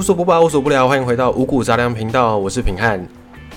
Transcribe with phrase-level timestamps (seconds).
[0.00, 3.06] 无所不报，无所不聊，欢迎回到五谷杂粮频道，我是平汉。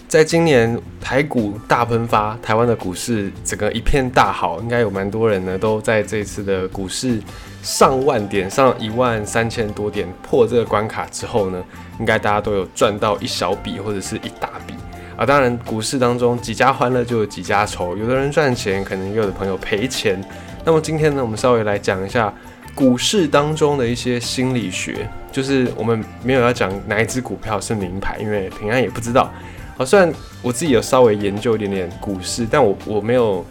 [0.10, 7.18] 在今年台股大喷发，台湾的股市整个一片大好，应该有蛮多人呢都在这次的股市
[7.62, 11.64] 上万点、上一万三千多点破这个关卡之后呢，
[11.98, 14.74] 应该大家都有赚到一小笔或者是一大笔
[15.16, 15.26] 啊。
[15.26, 20.22] 当然，股市当中几家欢乐就有几家愁，有的人赚钱，可能也有的朋友赔钱。
[20.66, 22.34] 那么今天呢，我们稍微来讲一下
[22.76, 29.32] 股市当中的一些心理学，就是我们没有要讲哪一只股票是名牌，因为平安也不知道。
[29.78, 33.46] 好，虽然我自己有稍微研究一点点股市，但我我没有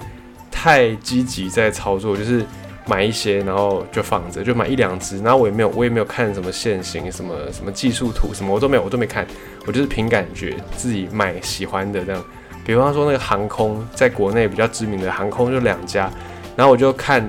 [0.50, 2.44] 太积极在操作，就是
[2.86, 9.26] 买一些，然后就放着，就买一两只，然后我也没有我也没有看什么现行、什么什么技术图什么，我都没有，我都没看，
[9.66, 12.24] 我就是凭感觉自己买喜欢的这样。
[12.64, 16.08] 比方说那个航空，在国内比较知名的航空就两家，
[16.54, 17.28] 然后我就看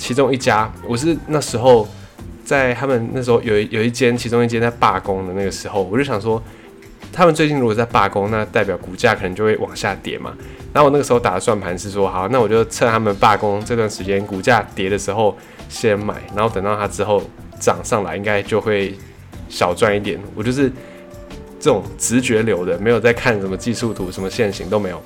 [0.00, 1.86] 其中一家，我是那时候
[2.42, 6.42] 在他们那时候有有一间，其中一间在罢工的那个时候，我就想说。
[7.12, 10.32] 他们最近如果在罢工，那代表股价可能就会往下跌嘛。
[10.72, 15.36] 然后我那个时候打的算盘是说，好，那我就趁他们罢工这段时间，股价跌的时候
[15.68, 17.20] 先买，然后等到它之后
[17.58, 18.94] 涨上来，应该就会
[19.48, 20.20] 小赚一点。
[20.36, 20.70] 我就是
[21.58, 25.02] 这种直觉流的，没有在看什么技术图、什么线型都没有，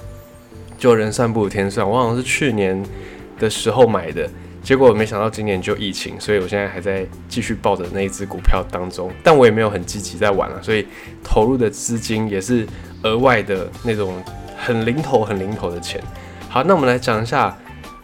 [0.77, 1.89] 就人算不如天算。
[1.89, 2.85] 我好像是去年
[3.39, 4.29] 的时候买的。
[4.65, 10.87] 结果没想到今年就疫情，所以我现在还在继续抱着那一只股票当中，但我也没有很积极在玩了，所以
[11.23, 12.67] 投入的资金也是
[13.03, 14.15] 额外的那种
[14.57, 16.03] 很零头、很零头的钱。
[16.49, 17.55] 好，那我们来讲一下，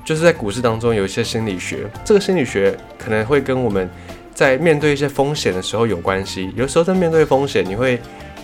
[0.04, 3.88] 就是在股市当中有一些心理学，这个心理学可能会跟我们
[4.34, 6.52] 在面对一些风险的时候有关系。
[6.54, 7.98] 有时候在面对风险，你会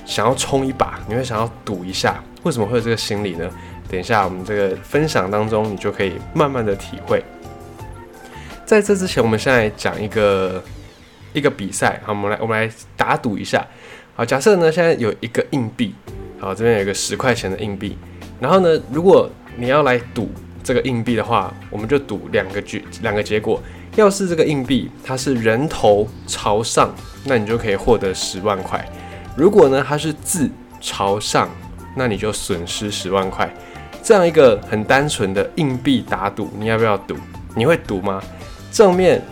[0.06, 3.47] 想要冲一把，你会想要赌一下，为什么会有这个心理呢？
[3.91, 7.23] 等一下我们这个分享当中，你就可以慢慢的体会。
[8.67, 10.61] 在这之前，我们现在讲一个
[11.33, 13.64] 一个比赛，好，我们来我们来打赌一下，
[14.17, 15.95] 好，假设呢现在有一个硬币，
[16.41, 17.97] 好，这边有一个十块钱的硬币，
[18.41, 20.28] 然后呢，如果你要来赌
[20.64, 23.63] 这个硬币的话，我们就赌两个结两个结果，
[23.95, 26.92] 要是这个硬币它是人头朝上，
[27.24, 28.80] 那你就可以获得十万块；
[29.36, 31.48] 如果呢它是字朝上，
[31.95, 33.48] 那你就损失十万块。
[34.02, 37.17] 这样一个很单纯的硬币打赌，你要不要赌？
[37.55, 38.20] 你会赌吗？
[38.70, 39.22] 正面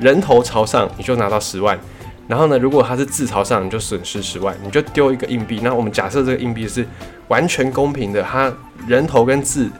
[0.00, 1.78] 人头朝上，你就拿到十万。
[2.26, 4.54] 然后呢，如果它是字朝上，你就损失十万。
[4.62, 5.60] 你就丢一个硬币。
[5.62, 6.86] 那我们假设这个硬币是
[7.28, 8.52] 完全公平的，它
[8.86, 9.70] 人头跟字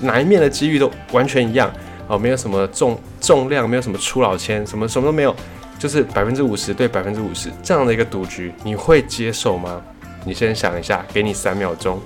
[0.00, 1.70] 哪一面的机遇都完全一样
[2.06, 5.36] 哦，没有什么重重量，没有什么出老千，什么什么都没有，
[5.78, 9.82] 就是百分之五十对百分之五十这样的一个赌局，你会接受吗？
[10.24, 12.00] 你先想一下，给你三秒钟。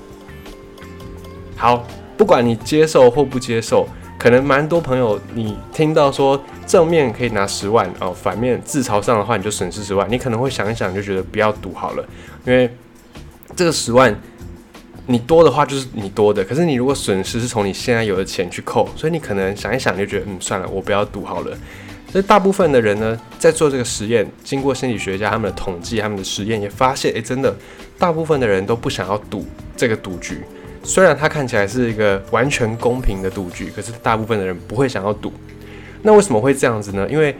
[1.56, 1.86] 好，
[2.16, 3.86] 不管你接受或不接受。
[4.22, 12.04] 可能蛮多朋友，你听到说正面可以拿十万哦，反面自嘲上的话你就损失十万，你可能会想一想就觉得不要赌好了，
[12.46, 12.72] 因为
[13.56, 14.16] 这个十万
[15.06, 21.58] 你多的话就是你多的，可是你如果损失是从你现在有的钱去扣，所以你可能想一想就觉得嗯算了，我不要赌好了。
[22.12, 27.52] 所以大部分的人呢，在做这个实验，经过心理学家他们的统计，他们的实验也发现，诶，真的
[27.98, 29.44] 大部分的人都不想要赌
[29.76, 30.42] 这个赌局。
[30.82, 35.32] 虽然它看起来是一个完全公平的赌局，可是大部分的人不会想要赌。
[36.02, 37.06] 那为什么会这样子呢？
[37.08, 37.34] 因为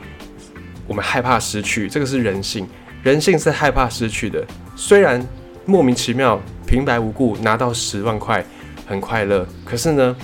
[0.87, 2.69] 我们害怕失去，这个是人性，
[3.03, 4.45] 人性是害怕失去的。
[4.77, 5.25] 虽然
[5.65, 8.45] 莫名其妙、平白无故拿到十万块
[8.87, 10.17] 很快乐，可是呢，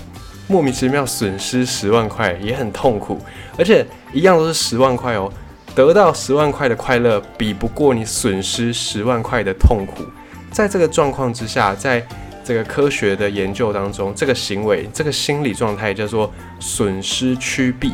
[0.47, 3.21] 莫名其妙损失十万块也很痛苦。
[3.57, 5.33] 而且一样都是十万块哦，
[5.75, 10.05] 得到十万块的快乐比不过你损失十万块的痛苦。
[10.53, 12.07] 在这个状况之下，在
[12.48, 17.92] 这个科学的研究当中，这个行为、这个心理状态叫做损失趋避，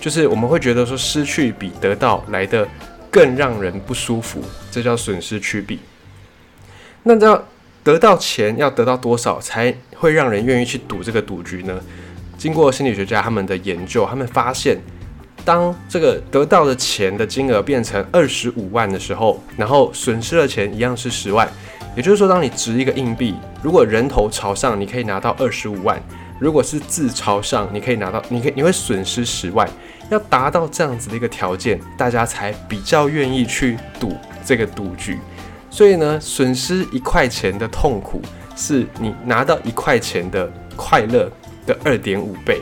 [0.00, 2.68] 就是我们会觉得说失去比得到来的
[3.10, 4.40] 更让人不舒服，
[4.70, 5.80] 这叫损失趋避。
[7.02, 7.44] 那要
[7.82, 11.80] 得到钱，要得到多少才会让人愿意去赌这个赌局呢？
[12.38, 14.78] 经过心理学家他们的研究，他们发现，
[15.44, 21.48] 当这个得到的钱的金额变成二十五万的时候，然后损失的钱一样是十万。
[21.96, 25.98] 也就是说，当你值一个硬币，如果人头朝上，你可以拿到二十五万；
[26.38, 29.68] 如果是字朝上，你可以拿到，你可以你会损失十万。
[30.08, 35.18] 要达到这样子的一个条件，大家才比较愿意去赌这个赌局。
[35.68, 38.22] 所以呢，损失一块钱的痛苦，
[38.54, 41.28] 是你拿到一块钱的快乐
[41.66, 42.60] 的二点五倍。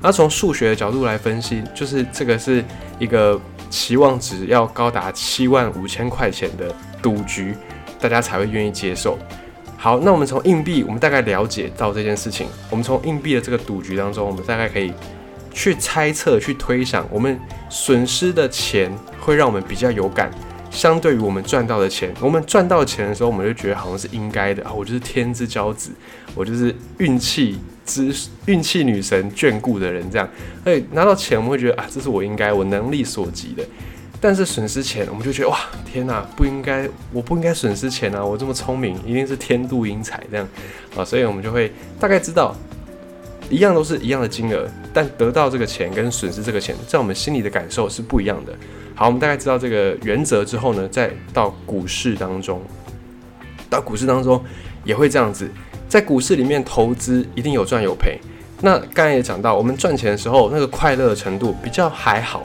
[0.00, 2.64] 那从数学的角度来分析，就是这个是
[2.98, 3.40] 一个
[3.70, 7.54] 期望值要高达七万五千块钱的赌局。
[8.00, 9.18] 大家才会愿意接受。
[9.76, 12.46] 好，那我们从硬币，我们大概了解到这件事情。
[12.70, 14.92] 我们从硬币的这个赌局当中，我们大概可以
[15.52, 17.36] 去猜测、去推想，我们
[17.68, 20.30] 损失的钱会让我们比较有感，
[20.78, 25.90] 相对于我们赚到的钱，我们赚到钱的时候，我们就觉得好像是应该的啊，我就是天之骄子，
[26.36, 28.14] 我就是运气之
[28.46, 30.28] 运气女神眷顾的人这样。
[30.62, 33.64] 所以拿到钱，我们会觉得啊，这是我应该，我能力所及的。
[34.20, 38.24] 但是损失钱，我们就觉得哇，天哪，不应该，我不应该损失钱啊！
[38.24, 40.48] 我这么聪明，一定是天妒英才这样
[40.96, 42.54] 啊，所以我们就会大概知道，
[43.50, 48.52] 一样都是一样的金额，但得到这个钱跟损失这个钱，在我们心里的感受是不一样的。
[48.98, 52.60] 好，我们大概知道这个原则之后呢，再到股市当中，
[53.70, 54.44] 到股市当中
[54.82, 55.48] 也会这样子，
[55.88, 58.18] 在股市里面投资一定有赚有赔。
[58.60, 62.42] 那刚才也讲到，我们赚钱的时候，那个快乐的程度比较还好。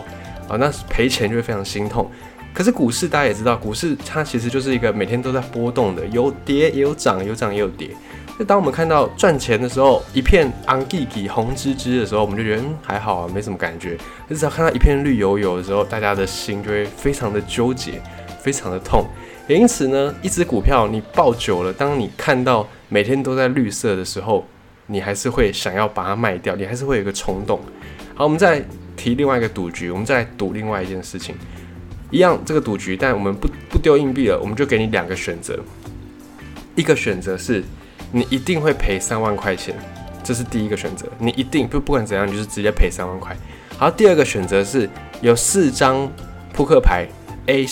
[0.48, 2.08] 啊，那赔钱就会非常心痛。
[2.54, 7.90] 可是股市大家也知道，股市它其实就是一个每天都在波动的，有跌也有涨，有涨也有跌。
[8.38, 13.96] 就当我们看到赚钱的时候，一片昂地地红枝枝的时候，我们就觉得嗯还好啊，没什么感觉。
[14.28, 18.02] 可是只要看到一片绿油油的时候，大家的心就会非常的纠结，
[18.42, 19.06] 非常的痛。
[19.48, 24.46] 也因此呢，一只股票你抱久了，当你看到每天都在绿色的时候，
[24.88, 27.60] 你还是会想要把它卖掉，你还是会有一个冲动。
[28.16, 28.64] 好，我们再。
[28.96, 31.36] 提另外一个赌局，我们再赌另外一件事情，
[32.12, 35.60] 一样这个赌局，但我们不不丢硬币了，我们就给你两个选择，
[36.76, 37.64] 一个选择是
[38.14, 39.76] 你一定会赔三万块钱，
[40.24, 43.36] 这是第一个选择，你一定不不管怎样你就是直接赔三万块。
[43.78, 44.90] 好，第二个选择是
[45.20, 46.10] 有四张
[46.54, 47.06] 扑克牌
[47.48, 47.66] A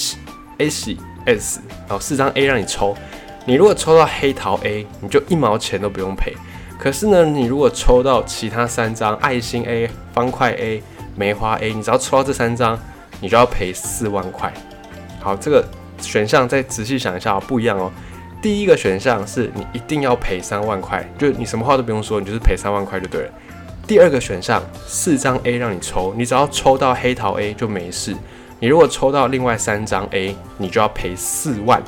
[0.58, 2.98] A C S，然后四张 A 让你抽，
[3.46, 6.36] 你如果抽到黑桃 A，你就一毛钱都不用赔。
[6.78, 10.84] 可是呢，你如果抽到其他三张爱心 A、方块 A。
[11.14, 12.80] 梅花 A，你只要抽到这三张，
[13.20, 14.52] 你就要赔四万块。
[15.20, 15.64] 好，这个
[16.00, 17.92] 选项再仔细想一下，不一样哦。
[18.42, 23.30] 第一个选项是你一定要赔三万块，就你什么话都不用说，你就是赔三万块就对了。
[23.86, 28.16] 第二个选项，四张 A 让你抽，你只要抽到黑桃 A 就没事。
[28.60, 31.82] 你如果抽到另外三张 A，你就要赔四万。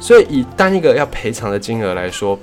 [0.00, 2.38] 所以以单一个要赔偿的金额来说，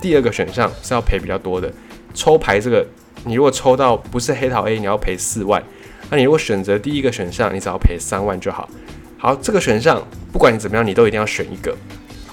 [0.00, 1.72] 第二个选项是要赔比较多的。
[2.12, 2.86] 抽牌这个。
[3.22, 5.62] 你如果抽到不是黑桃 A，你要赔四万。
[6.08, 8.66] 那你如果选择第一个选项，你只要赔三万就好。
[9.18, 10.02] 好，这个选项
[10.32, 11.76] 不管你怎么样，你都一定要选一个。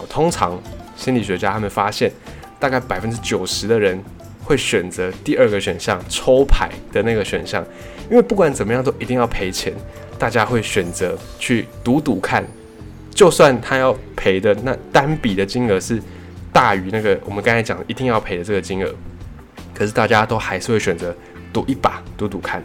[0.09, 0.59] 通常
[0.95, 2.12] 心理学家他们发现，
[2.59, 4.01] 大概百分之九十的人
[4.44, 7.65] 会选择第二个选项，抽牌的那个选项，
[8.09, 9.74] 因为不管怎么样都一定要赔钱，
[10.18, 12.44] 大家会选择去赌赌看，
[13.12, 16.01] 就算他要赔的那单笔的金额是
[16.51, 18.94] 大于那个我们刚才讲一定要赔的这个金额。
[19.74, 21.15] 可是大家都还是会选择
[21.54, 22.63] 赌一把，赌赌看。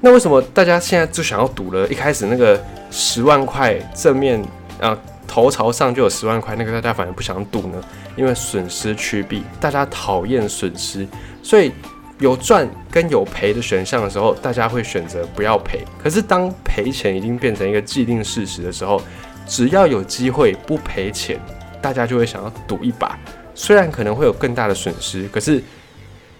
[0.00, 1.86] 那为什么大家现在就想要赌了？
[1.88, 2.58] 一开始那个
[2.90, 4.42] 十万块正面
[4.80, 4.98] 啊，
[5.32, 7.82] 头朝上就有十万块，那个大家反而不想赌呢？
[8.16, 11.08] 因为损失趋避，大家讨厌损失，
[11.42, 11.72] 所以
[12.18, 15.86] 有赚跟有赔的选项的时候，大家会选择不要赔。
[16.02, 19.00] 可是当赔钱已经变成一个既定事实的时候，
[19.46, 21.40] 只要有机会不赔钱，
[21.80, 23.18] 大家就会想要赌一把。
[23.54, 25.62] 虽然可能会有更大的损失，可是。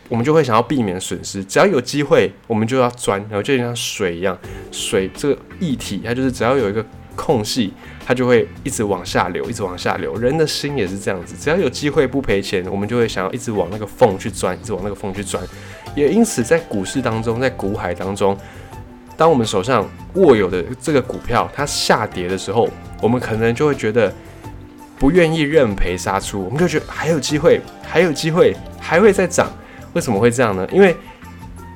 [0.09, 4.38] 我们就会想要避免损失，只要有机会，我们就要钻，然后就像水一样，
[4.71, 6.85] 水这个液体，它就是只要有一个
[7.17, 7.73] 空隙，
[8.06, 10.17] 它就会一直往下流，一直往下流。
[10.17, 15.43] 人的心也是这样子，只要有机会不赔钱，我们就会想要一直往那个缝去钻，一直往那个缝去钻。
[15.94, 18.37] 也因此，在股市当中，在股海当中，
[19.17, 22.69] 当我们手上握有的这个股票它下跌的时候，
[23.00, 24.12] 我们可能就会觉得
[24.99, 29.50] 不愿意认赔杀出，我们就觉得还有机会，还有机会，还会再涨。
[29.92, 30.66] 为什么会这样呢？
[30.73, 30.97] 因为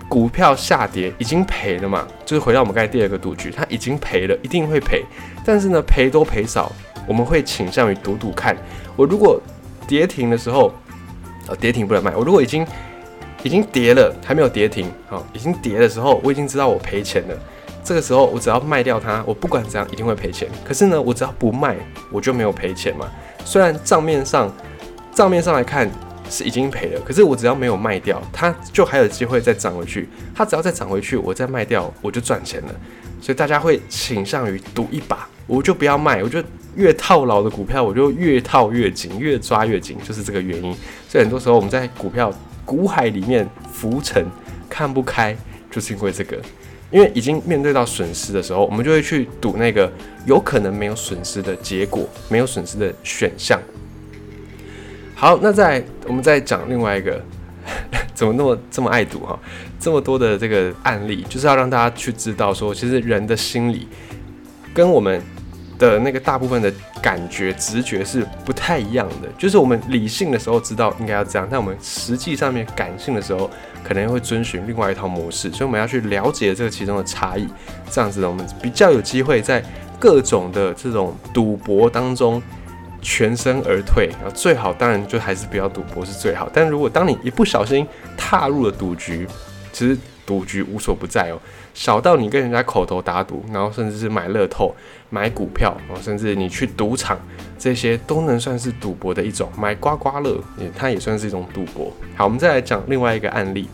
[0.08, 5.04] 股票下跌已经赔了嘛，就是回到我们刚才第二个赌局，它已经赔了，一定会赔。
[5.44, 6.70] 但是呢，赔多赔少，
[7.08, 8.56] 我们会倾向于赌赌看。
[8.94, 9.40] 我如果
[9.88, 10.72] 跌停的时候，
[11.48, 12.14] 呃，跌停不能卖。
[12.14, 12.64] 我如果已经
[13.42, 17.34] 已经跌了，还没有跌停，好，已经跌的时候，我已经知道我赔钱了。
[17.82, 20.48] 这个时候，我只要卖掉它，我不管怎样一定会赔钱。
[20.64, 21.76] 可是呢，我只要不卖，
[22.12, 23.10] 我就没有赔钱嘛。
[23.44, 24.52] 虽然账面上
[25.12, 25.90] 账面上来看。
[26.30, 30.08] 是已经赔了，可是我只要没有卖掉，它就还有机会再涨回去。
[30.34, 32.74] 它只要再涨回去，我再卖掉，我就赚钱了。
[33.20, 36.42] 所以大家会倾向于赌一把，我就不要卖，我就
[36.76, 40.74] 越套牢的股票，我就越套越紧，越抓越紧，就是这个原因。
[41.08, 42.32] 所以很多时候我们在股票
[42.64, 44.24] 股海里面浮沉
[44.68, 45.36] 看不开，
[45.70, 46.36] 就是因为这个，
[46.90, 49.90] 因为已经面对到损失的时候，我们就会去赌那个
[50.26, 53.58] 有可能没有损失的结果，没有损失的选项。
[55.18, 57.18] 好，那再我们再讲另外一个，
[58.12, 59.38] 怎么那么这么爱赌哈？
[59.80, 63.88] 这么多的这个案例，就是要让大家去知道说，其实人的心理
[64.74, 65.22] 跟我们
[65.78, 66.70] 的那个大部分的
[67.00, 69.28] 感觉、直觉是不太一样的。
[69.38, 73.50] 就是我们理性的时候知道应该要这样，但我们实际上面感性的时候，
[73.82, 75.50] 可能会遵循另外一套模式。
[75.50, 77.48] 所以我们要去了解这个其中的差异，
[77.90, 79.64] 这样子呢，我们比较有机会在
[79.98, 82.42] 各种的这种赌博当中
[83.00, 84.08] 全身而退。
[84.20, 86.48] 然后最好当然就还是不要赌博是最好。
[86.52, 87.86] 但如果当你一不小心
[88.16, 89.26] 踏入了赌局，
[89.72, 91.38] 其实赌局无所不在哦，
[91.72, 94.74] 小到你跟人家口头打赌，然后甚至是买乐透、
[95.10, 97.18] 买股票，甚至你去赌场，
[97.58, 99.48] 这些都能算是赌博的一种。
[99.56, 101.92] 买刮刮乐也它也算是一种赌博。
[102.16, 103.68] 好，我们再来讲另外一个案例。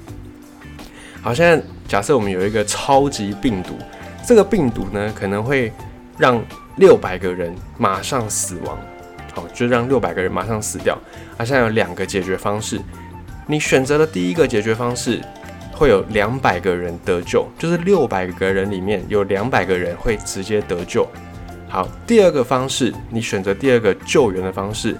[1.22, 3.78] 好，现在假设我们有一个超级病毒，
[4.26, 5.72] 这个病毒呢可能会
[6.18, 6.42] 让
[6.76, 8.76] 六百个人马上死亡，
[9.34, 10.98] 好，就让六百个人马上死掉。
[11.36, 12.80] 啊，现在有两个解决方式，
[13.46, 15.20] 你选择的第一个解决方式。
[15.74, 21.04] 会有两百个人得救，就是六百个人里面有两百个人会直接得救。
[21.68, 24.94] 好，第二个方式，你选择第二个救援的方式，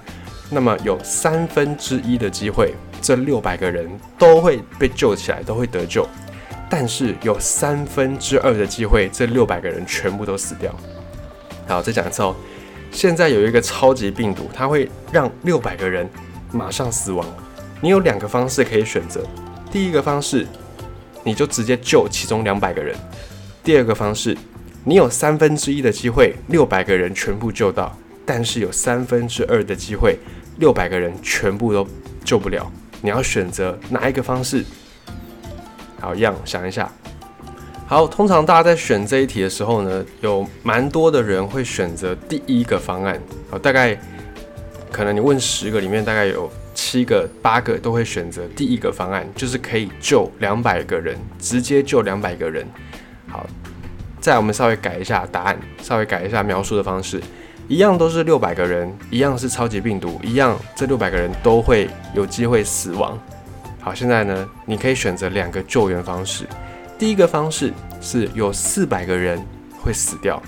[0.51, 6.09] 那么有三分之一的机会，这六百个人都会被救起来，都会得救。
[6.69, 10.75] 但是有三分之二的机会，这六百个人全部都死掉。
[11.69, 12.35] 好，再讲一次哦，
[12.92, 16.08] 现在有一个超级病毒，它会让六百个人
[16.52, 17.26] 马上死亡。
[17.80, 19.26] 你有两个方式可以选择，
[19.70, 20.46] 第一个方式。
[21.25, 22.96] 你就直接救其中两百个人。
[23.62, 24.37] 第二个方式，
[24.82, 27.96] 你有三分之一的机会，六百个人全部救到，
[28.26, 30.18] 但是有三分之二的机会，
[30.58, 31.87] 六百个人全部都
[32.25, 32.68] 救不了。
[33.00, 34.64] 你要选择哪一个方式？
[36.00, 36.90] 好，一样想一下。
[37.92, 43.20] 好，通常大家在选这一题的时候呢，有蛮多的人会选择第一个方案。
[43.50, 43.94] 好，大概
[44.90, 46.50] 可能你问十个里面，大概有。
[46.72, 52.66] 七个、八个都会选择第一个方案，就是可以救两百个人，直接救两百个人。
[53.28, 53.46] 好，
[54.18, 57.20] 再我们稍微改一下答案，稍微改一下描述的方式，
[57.68, 63.18] 一样都是六百个人，一样是超级病毒，一样这六百个人都会有机会死亡。
[63.78, 66.46] 好，现在呢，你可以选择两个救援方式，
[67.02, 69.44] 第一个方式是有四百个人
[69.80, 70.40] 会死掉，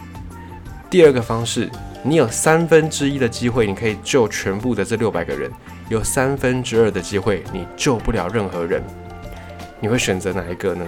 [0.89, 1.69] 第二个方式，
[2.05, 5.51] 你有三分之一的机会，你可以救全部的这六百个人。
[5.89, 8.81] 有三分之二的机会，你救不了任何人，
[9.81, 10.87] 你会选择哪一个呢？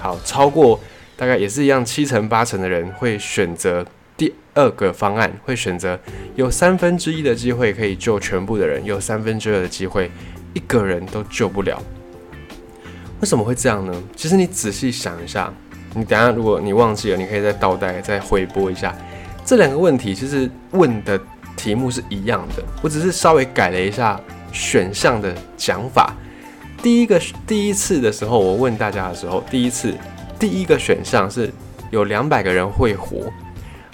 [0.00, 0.80] 好，超过
[1.16, 5.96] 大概也是一样，七成八成的人会选择第二个方案，会选择
[6.34, 10.10] 有三分之一的机会可以救全部的人，有三分之二的机会
[10.54, 11.80] 一个人都救不了。
[13.22, 13.94] 为什么会这样呢？
[14.14, 15.50] 其实你仔细想一下，
[15.94, 18.94] 你等下如果你忘记了，你可以再倒带再回播一下
[19.46, 21.18] 这两个问题，其实问的。
[21.54, 24.18] 题目是一样的，我只是稍微改了一下
[24.52, 26.12] 选项的讲法。
[26.82, 29.94] 第一个第一次的时候，我问大家的时候，第一次
[30.40, 31.52] 第一个选项是
[31.90, 33.30] 有两百个人会活。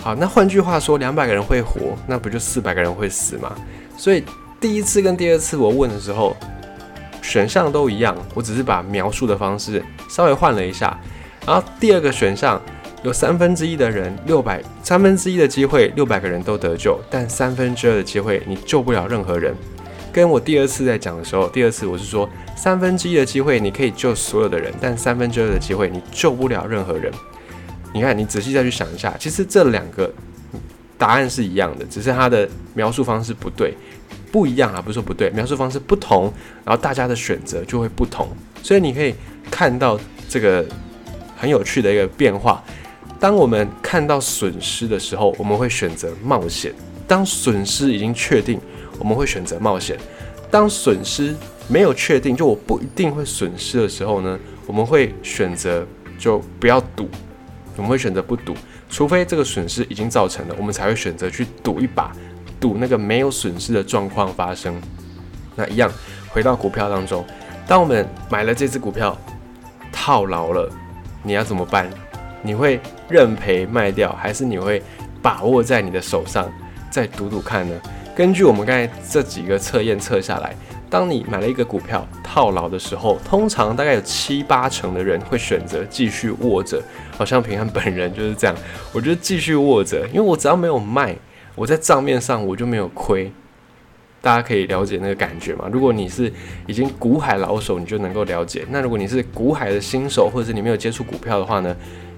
[0.01, 3.53] 好，那换句话说，两百个人会活，那不就四百个人会死吗？
[3.99, 4.23] 所以
[4.61, 6.35] 第一次跟第二次我问的时候，
[7.29, 10.99] 选项都一样，我只是把描述的方式稍微换了一下。
[11.47, 12.61] 然后第二个选项。
[13.05, 19.55] 有三分之一的人，六百三分之一的机会，六百个人都得救，但三分之二的机会，你救不了任何人。
[20.13, 27.13] 跟我第二次在讲的时候，第二次我是说三分之一的机会你可以救所有的人，但三分之二的机会你救不了任何人。
[27.95, 30.13] 你看，你仔细再去想一下，其实这两个
[30.99, 33.73] 答案是一样的，只是它的描述方式不对，
[34.31, 36.33] 不一样啊，不是说不对，描述方式不同，
[36.65, 38.29] 然后大家的选择就会不同。
[38.63, 39.15] 所以你可以
[39.51, 40.65] 看到这个
[41.37, 42.63] 很有趣的一个变化。
[43.21, 46.73] 当我们看到损失的时候，我们会选择冒险；
[47.07, 48.61] 当损失已经确定，
[48.99, 49.97] 我们会选择冒险；
[50.51, 51.35] 当损失
[51.67, 55.85] 没有确定，就我不一定会损失的时候呢，我们会选择
[56.17, 57.09] 就不要赌，
[57.77, 58.55] 我们会选择不赌，
[58.89, 62.13] 除非这个损失已经造成了，我们才会选择去赌一把，
[62.61, 64.81] 赌那个没有损失的状况发生。
[65.57, 65.91] 那一样，
[66.29, 67.25] 回到股票当中，
[67.67, 69.17] 当我们买了这只股票
[69.93, 70.71] 套牢了，
[71.23, 71.89] 你要怎么办？
[72.43, 74.83] 你会认赔卖掉，还是你会
[75.21, 76.49] 把握在你的手上
[76.91, 77.75] 再赌赌看呢？
[78.15, 80.55] 根据我们刚才这几个测验测下来，
[80.89, 86.83] 当你买了一个股票套牢的时候，通常大概有七八成的人会选择继续握着。
[87.17, 88.57] 好像平安本人就是这样，
[88.93, 91.17] 我觉得继续握着，因为我只要没有卖，
[91.59, 93.31] 我在账面上我就没有亏。
[94.21, 95.69] 大家可以了解那个感觉吗？
[95.73, 96.33] 如果你是
[96.67, 98.65] 已经股海老手，你就能够了解。
[98.69, 101.75] 那如果你是股海的新手，或者是你没有接触股票的话呢？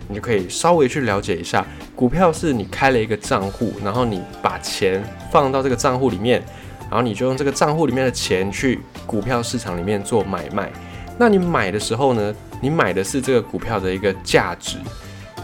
[0.09, 6.43] 你就可以稍微去了解一下，股票是你开了一个账户，然后你把钱放到这个账户里面，
[6.89, 10.69] 然后你就用这个账户里面的钱去股票市场里面做买卖。
[11.17, 14.79] 那你买的时候呢，你买的是这个股票的一个价值，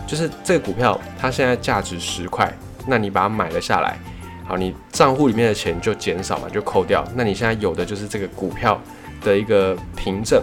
[0.04, 2.52] 就是这个股票它现在价值十块，
[2.86, 3.98] 那你把它买了下来，
[4.46, 8.80] 好，你账户里面的钱就减少嘛，就扣掉，那你现在有的就是这个股票
[9.22, 10.42] 的一个凭证。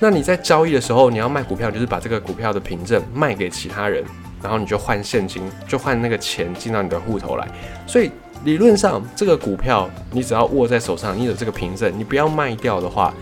[0.00, 4.04] 那你在交易的时候，你要卖股票，就是把这个股票的凭证卖给其他人。
[4.42, 7.46] 然后你就换现金，就换那个钱进到你的户头来。
[7.86, 8.10] 所以
[8.42, 13.14] 理论上，这个股票你只要握在手上，你有这个凭证，你不要卖掉的话，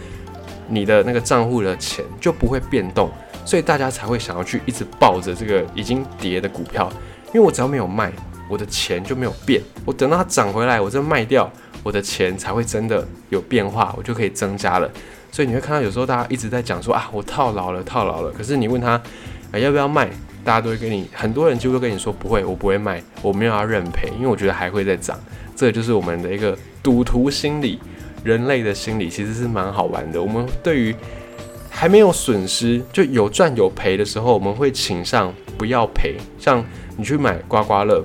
[0.66, 3.10] 你的那个账户的钱就不会变动。
[3.44, 6.90] 所以大家才会想要去一直抱着这个已经跌的股票，
[7.26, 8.10] 因为我只要没有卖，
[8.50, 9.62] 我的钱就没有变。
[9.86, 11.50] 我等到它涨回来，我再卖掉，
[11.82, 14.90] 我的钱才会真的有变化，我就可以增加了。
[15.32, 18.30] 所以你会看到有时候大家一直在讲说啊，我套牢了，套牢了。
[18.32, 19.00] 可是你问他
[19.52, 20.10] 啊要不要卖，
[20.44, 25.16] 大家都会跟你，很多人就会跟你说不会，我不会卖，我没有要认赔，因为我觉得还会再涨。
[25.54, 27.78] 这就是我们的一个赌徒心理，
[28.24, 30.20] 人类的心理其实是蛮好玩的。
[30.20, 30.94] 我们对于
[31.68, 36.16] 还没有损失就有赚有赔的时候，我们会倾向不要赔。
[36.38, 36.64] 像
[36.96, 38.04] 你去买刮刮乐，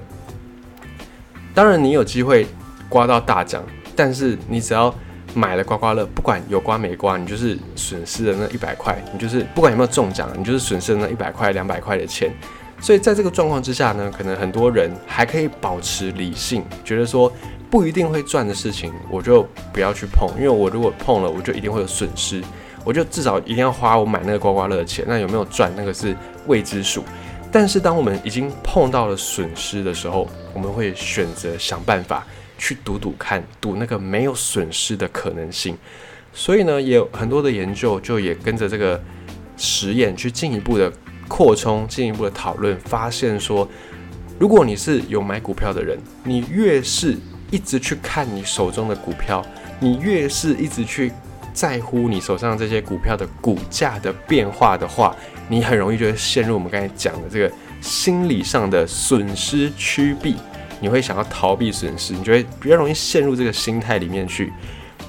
[1.55, 2.45] 当然你有机会
[2.89, 3.63] 刮到大奖，
[3.95, 4.93] 但是你只要
[5.33, 9.01] 买了刮刮乐，不管有刮没刮，你就是损失了那一百块。
[9.13, 12.29] 你就是不管有没有中奖，你就是损失了那一百块、两百块的钱。
[12.81, 17.31] 所以在这个状况之下呢，可能很多人还可以保持理性，觉得说
[17.71, 22.43] 不一定会赚的事情，我就不要去碰，因为我如果碰了，我就一定会有损失。
[22.83, 26.15] 我就至少一定要花我买那个刮刮乐的钱，那有没有赚那个是
[26.47, 27.03] 未知数。
[27.57, 35.77] 但是当我们已经碰到了损失的时候，我们会选择想办法去赌赌看，赌那个没有损失的可能性。
[36.33, 39.01] 所以呢，也有很多的研究就也跟着这个
[39.55, 40.91] 实验去进一步的
[41.29, 43.65] 扩充、进一步的讨论，发现说，
[44.38, 47.15] 如果你是有买股票的人，你越是
[47.51, 49.41] 一直去看你手中的股票，
[49.79, 51.09] 你越是一直去。
[51.55, 55.15] 在乎你手上这些股票的股价的变化的话，
[55.47, 60.35] 你很容易就会陷入我们刚才讲的这个心理上的损失趋避，
[60.81, 64.51] 你会想要逃避损失，你就会比较容易陷入这个心态里面去。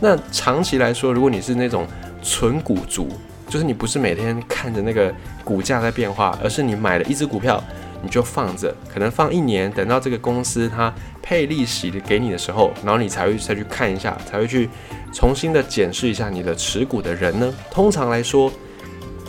[0.01, 1.85] 那长期来说，如果你是那种
[2.23, 3.09] 纯股族，
[3.49, 5.13] 就是你不是每天看着那个
[5.43, 7.63] 股价在变化，而是你买了一只股票。
[8.03, 14.69] 你就放着，可能放一年，等到这个公司它配利息的给你的时候，然后你才会再去看一下，才会去
[15.13, 17.53] 重新的检视一下你的持股的人呢。
[17.71, 18.53] 通常来说，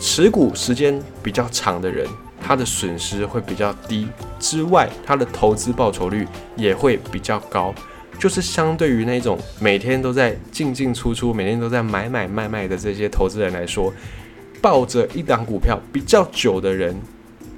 [0.00, 2.06] 持股时间比较长的人，
[2.40, 4.06] 他的损失会比较低，
[4.38, 6.26] 之外，他的投资报酬率
[6.56, 7.74] 也会比较高。
[8.18, 13.92] 就是相对于那种每天都在进进出出、每天都在买买卖卖的这些投资人来说，
[14.60, 16.96] 抱着一档股票比较久的人。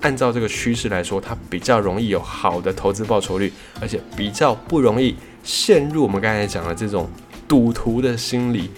[0.01, 7.09] 按照这个趋势来说，它比较容易有好的投资报酬率，而且比较不容易陷入我们刚才讲的这种
[7.47, 8.71] 赌徒的心理。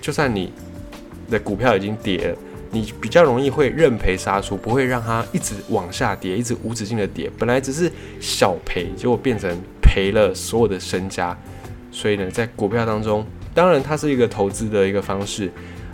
[0.00, 0.52] 就算你
[1.30, 2.36] 的股票已经跌了，
[2.70, 7.30] 你比较容易会认赔杀出，不会让它一直往下跌，一直无止境的跌。
[7.38, 11.36] 本来只是小赔，结果变成赔了所有的身家。
[11.92, 15.48] 所以呢，在股票当中，当然它是一个投资的一个方式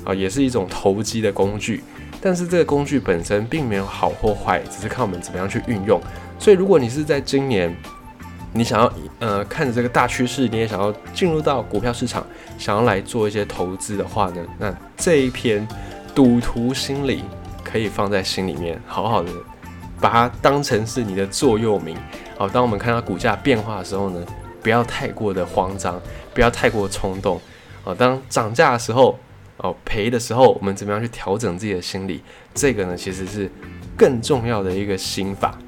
[0.04, 1.82] 啊，也是一种投机的工具。
[2.20, 5.98] 但是这个工具本身并没有好或坏，只是看我们怎么样去运用。
[6.38, 7.74] 所以，如果你是在今年，
[8.52, 12.26] 你想要呃看着这个大趋势，你也想要进入到股票市场，
[12.58, 15.66] 想要来做一些投资的话呢，那这一篇
[16.14, 17.24] 赌徒心理
[17.64, 19.30] 可以放在心里面，好好的
[19.98, 21.96] 把它当成是你的座右铭。
[22.36, 24.24] 好，当我们看到股价变化的时候呢，
[24.62, 25.98] 不要太过的慌张，
[26.34, 27.40] 不要太过冲动。
[27.82, 29.18] 好，当涨价的时候。
[29.62, 32.22] 哦，赔的时候我们怎么样去调整自己的心理？
[32.54, 33.50] 这个呢，其实是
[33.96, 35.58] 更重要的一个心法。